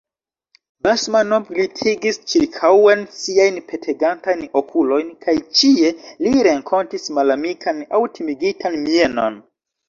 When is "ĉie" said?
5.61-5.93